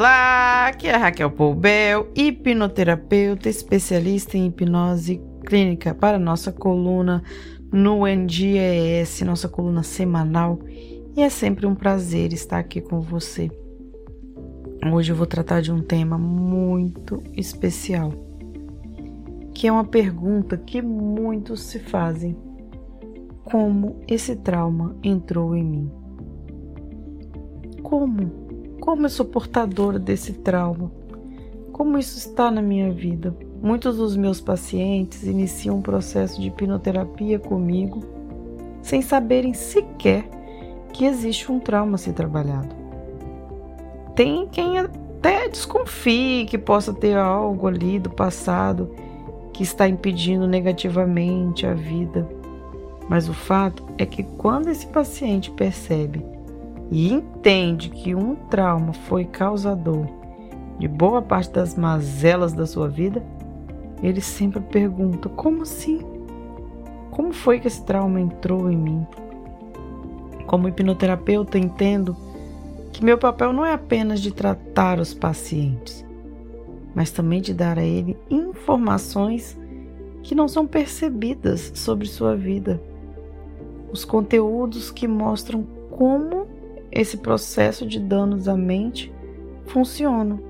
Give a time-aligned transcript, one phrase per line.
[0.00, 7.22] Olá, aqui é Raquel Poubel, hipnoterapeuta especialista em hipnose clínica para nossa coluna
[7.70, 10.58] no NDES, nossa coluna semanal.
[11.14, 13.50] E é sempre um prazer estar aqui com você.
[14.90, 18.10] Hoje eu vou tratar de um tema muito especial,
[19.52, 22.34] que é uma pergunta que muitos se fazem:
[23.44, 25.92] como esse trauma entrou em mim?
[27.82, 28.49] Como?
[28.80, 30.90] Como eu sou portadora desse trauma?
[31.70, 33.36] Como isso está na minha vida?
[33.62, 38.02] Muitos dos meus pacientes iniciam um processo de hipnoterapia comigo
[38.80, 40.26] sem saberem sequer
[40.94, 42.74] que existe um trauma a ser trabalhado.
[44.16, 48.94] Tem quem até desconfie que possa ter algo ali do passado
[49.52, 52.26] que está impedindo negativamente a vida.
[53.10, 56.24] Mas o fato é que quando esse paciente percebe
[56.90, 60.06] e entende que um trauma foi causador
[60.80, 63.22] de boa parte das mazelas da sua vida,
[64.02, 66.00] ele sempre pergunta: como assim?
[67.10, 69.06] Como foi que esse trauma entrou em mim?
[70.46, 72.16] Como hipnoterapeuta, entendo
[72.92, 76.04] que meu papel não é apenas de tratar os pacientes,
[76.94, 79.58] mas também de dar a ele informações
[80.22, 82.80] que não são percebidas sobre sua vida.
[83.92, 86.46] Os conteúdos que mostram como
[86.90, 89.12] esse processo de danos à mente
[89.66, 90.40] funciona,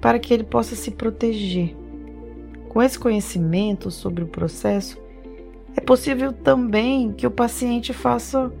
[0.00, 1.76] para que ele possa se proteger.
[2.68, 4.98] Com esse conhecimento sobre o processo,
[5.76, 8.52] é possível também que o paciente faça,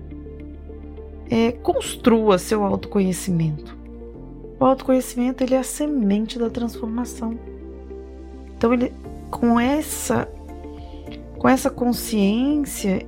[1.30, 3.76] é, construa seu autoconhecimento.
[4.60, 7.38] O autoconhecimento ele é a semente da transformação.
[8.56, 8.92] Então ele,
[9.30, 10.28] com essa,
[11.38, 13.06] com essa consciência,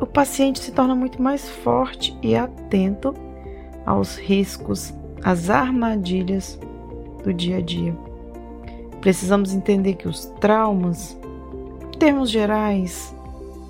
[0.00, 3.14] o paciente se torna muito mais forte e atento
[3.84, 6.58] aos riscos, às armadilhas
[7.22, 7.94] do dia a dia.
[9.00, 11.18] Precisamos entender que os traumas,
[11.94, 13.14] em termos gerais,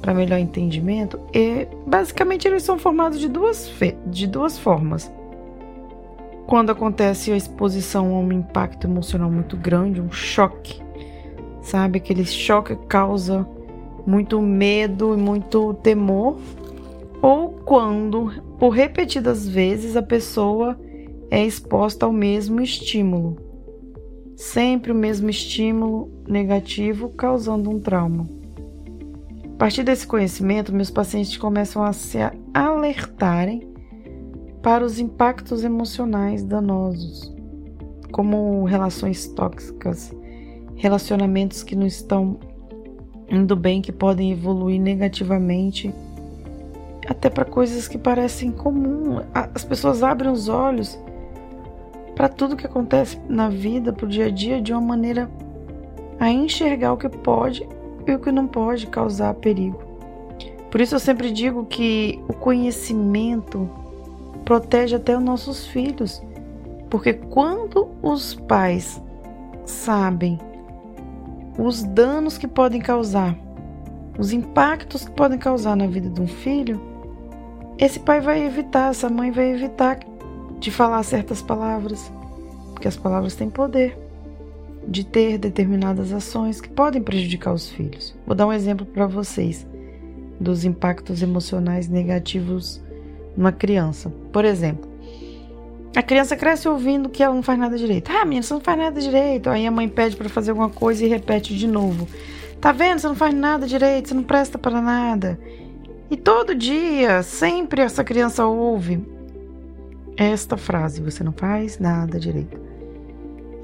[0.01, 3.71] para melhor entendimento, é, basicamente eles são formados de duas,
[4.07, 5.11] de duas formas.
[6.47, 10.81] Quando acontece a exposição a um impacto emocional muito grande, um choque,
[11.63, 11.99] sabe?
[11.99, 13.47] Aquele choque causa
[14.07, 16.39] muito medo e muito temor,
[17.23, 20.79] ou quando, por repetidas vezes, a pessoa
[21.31, 23.37] é exposta ao mesmo estímulo.
[24.37, 28.27] Sempre o mesmo estímulo negativo causando um trauma.
[29.45, 32.19] A partir desse conhecimento, meus pacientes começam a se
[32.55, 33.69] alertarem
[34.63, 37.35] para os impactos emocionais danosos,
[38.11, 40.15] como relações tóxicas,
[40.75, 42.39] relacionamentos que não estão
[43.31, 45.95] indo bem que podem evoluir negativamente
[47.09, 49.21] até para coisas que parecem comum.
[49.33, 50.99] As pessoas abrem os olhos
[52.15, 55.31] para tudo que acontece na vida, para o dia a dia, de uma maneira
[56.19, 57.67] a enxergar o que pode
[58.07, 59.83] e o que não pode causar perigo.
[60.71, 63.69] Por isso eu sempre digo que o conhecimento
[64.45, 66.23] protege até os nossos filhos,
[66.89, 69.01] porque quando os pais
[69.65, 70.39] sabem
[71.61, 73.37] os danos que podem causar,
[74.19, 76.81] os impactos que podem causar na vida de um filho,
[77.79, 79.99] esse pai vai evitar, essa mãe vai evitar
[80.59, 82.11] de falar certas palavras,
[82.73, 83.97] porque as palavras têm poder
[84.89, 88.17] de ter determinadas ações que podem prejudicar os filhos.
[88.27, 89.67] Vou dar um exemplo para vocês
[90.41, 92.83] dos impactos emocionais negativos
[93.37, 94.11] numa criança.
[94.33, 94.90] Por exemplo,
[95.95, 98.11] a criança cresce ouvindo que ela não faz nada direito.
[98.13, 99.51] Ah, menina, você não faz nada direito.
[99.51, 102.09] Aí a mãe pede para fazer alguma coisa e repete de novo.
[102.61, 103.01] Tá vendo?
[103.01, 105.39] Você não faz nada direito, você não presta para nada.
[106.11, 109.05] E todo dia, sempre essa criança ouve
[110.17, 112.61] esta frase: você não faz nada direito.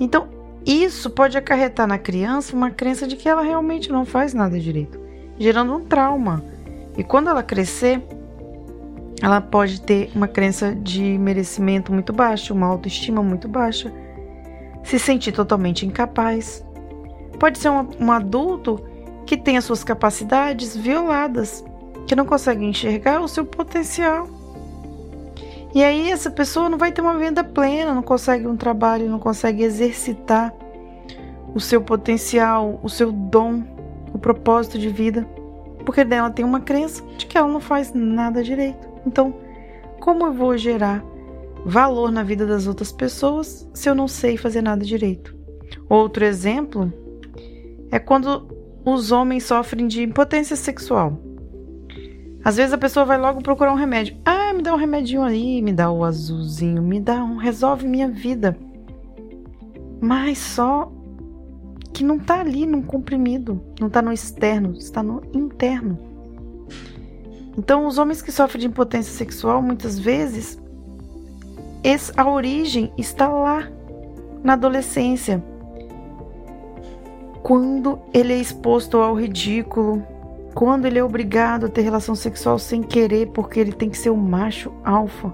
[0.00, 0.28] Então,
[0.64, 4.98] isso pode acarretar na criança uma crença de que ela realmente não faz nada direito,
[5.38, 6.44] gerando um trauma.
[6.96, 8.02] E quando ela crescer,
[9.22, 13.92] ela pode ter uma crença de merecimento muito baixa, uma autoestima muito baixa,
[14.84, 16.64] se sentir totalmente incapaz.
[17.38, 18.82] Pode ser um, um adulto
[19.24, 21.64] que tem as suas capacidades violadas,
[22.06, 24.28] que não consegue enxergar o seu potencial.
[25.74, 29.18] E aí essa pessoa não vai ter uma vida plena, não consegue um trabalho, não
[29.18, 30.54] consegue exercitar
[31.54, 33.62] o seu potencial, o seu dom,
[34.12, 35.26] o propósito de vida,
[35.84, 38.95] porque dela tem uma crença de que ela não faz nada direito.
[39.06, 39.34] Então,
[40.00, 41.04] como eu vou gerar
[41.64, 45.34] valor na vida das outras pessoas se eu não sei fazer nada direito?
[45.88, 46.92] Outro exemplo
[47.90, 48.48] é quando
[48.84, 51.20] os homens sofrem de impotência sexual.
[52.44, 54.16] Às vezes a pessoa vai logo procurar um remédio.
[54.24, 58.08] Ah, me dá um remedinho ali, me dá o azulzinho, me dá um, resolve minha
[58.08, 58.56] vida.
[60.00, 60.92] mas só
[61.92, 65.98] que não está ali no comprimido, não está no externo, está no interno.
[67.56, 70.58] Então, os homens que sofrem de impotência sexual, muitas vezes,
[72.16, 73.68] a origem está lá,
[74.42, 75.42] na adolescência,
[77.42, 80.02] quando ele é exposto ao ridículo,
[80.54, 84.10] quando ele é obrigado a ter relação sexual sem querer porque ele tem que ser
[84.10, 85.32] o macho alfa,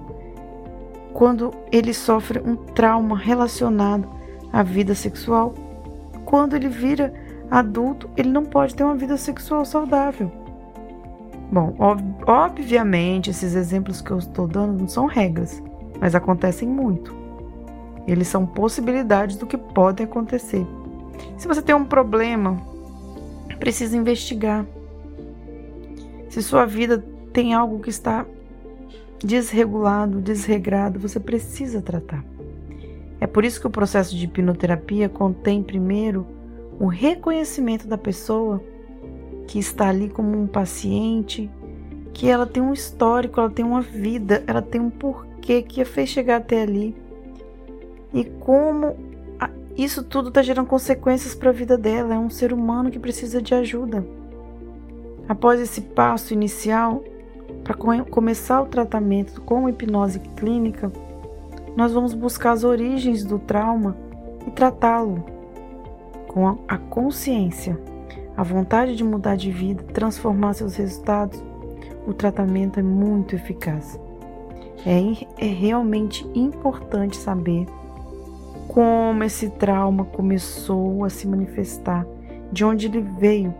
[1.12, 4.08] quando ele sofre um trauma relacionado
[4.52, 5.54] à vida sexual
[6.32, 7.12] quando ele vira
[7.50, 10.32] adulto, ele não pode ter uma vida sexual saudável.
[11.52, 15.62] Bom, ob obviamente, esses exemplos que eu estou dando não são regras,
[16.00, 17.14] mas acontecem muito.
[18.08, 20.66] Eles são possibilidades do que pode acontecer.
[21.36, 22.56] Se você tem um problema,
[23.58, 24.64] precisa investigar.
[26.30, 27.04] Se sua vida
[27.34, 28.24] tem algo que está
[29.22, 32.24] desregulado, desregrado, você precisa tratar.
[33.20, 36.26] É por isso que o processo de hipnoterapia contém primeiro
[36.80, 38.60] o reconhecimento da pessoa
[39.46, 41.50] que está ali como um paciente,
[42.12, 45.86] que ela tem um histórico, ela tem uma vida, ela tem um porquê que a
[45.86, 46.94] fez chegar até ali.
[48.12, 48.94] E como
[49.76, 52.14] isso tudo está gerando consequências para a vida dela.
[52.14, 54.04] É um ser humano que precisa de ajuda.
[55.28, 57.02] Após esse passo inicial,
[57.64, 57.74] para
[58.04, 60.92] começar o tratamento com hipnose clínica,
[61.76, 63.96] nós vamos buscar as origens do trauma
[64.46, 65.24] e tratá-lo
[66.28, 67.78] com a consciência,
[68.36, 71.42] a vontade de mudar de vida, transformar seus resultados.
[72.06, 73.98] O tratamento é muito eficaz.
[74.84, 75.00] É,
[75.38, 77.66] é realmente importante saber
[78.66, 82.06] como esse trauma começou a se manifestar,
[82.50, 83.54] de onde ele veio.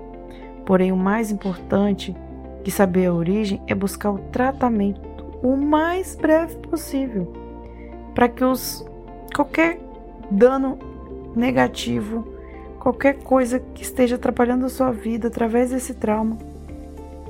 [0.65, 2.17] Porém, o mais importante
[2.65, 7.31] que saber a origem é buscar o tratamento o mais breve possível
[8.15, 8.87] para que os
[9.35, 9.81] qualquer
[10.31, 10.79] dano
[11.35, 12.25] negativo,
[12.83, 16.37] qualquer coisa que esteja atrapalhando a sua vida através desse trauma,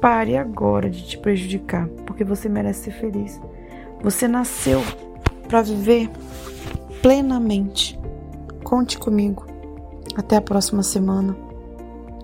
[0.01, 3.39] pare agora de te prejudicar, porque você merece ser feliz.
[4.01, 4.81] Você nasceu
[5.47, 6.09] para viver
[7.03, 8.01] plenamente.
[8.65, 9.47] Conte comigo.
[10.17, 11.37] Até a próxima semana.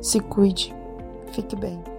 [0.00, 0.74] Se cuide.
[1.32, 1.97] Fique bem.